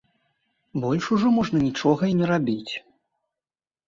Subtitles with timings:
[0.85, 2.73] Больш ужо можна нічога і не рабіць.